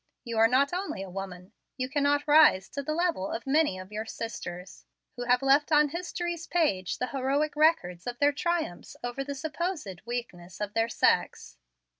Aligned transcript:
You 0.23 0.39
are 0.39 0.47
not 0.47 0.73
only 0.73 1.03
a 1.03 1.11
woman, 1.11 1.43
but 1.43 1.51
you 1.77 1.87
cannot 1.87 2.25
rise 2.27 2.69
to 2.69 2.81
the 2.81 2.95
level 2.95 3.29
of 3.31 3.45
many 3.45 3.77
of 3.77 3.91
your 3.91 4.07
sisters, 4.07 4.83
who 5.15 5.25
have 5.25 5.43
left 5.43 5.71
on 5.71 5.89
history's 5.89 6.47
page 6.47 6.97
the 6.97 7.09
heroic 7.09 7.55
record 7.55 7.99
of 8.07 8.17
their 8.17 8.31
triumphs 8.33 8.95
over 9.03 9.23
the 9.23 9.35
supposed 9.35 10.01
weakness 10.07 10.59
of 10.59 10.73
their 10.73 10.89
sex." 10.89 11.55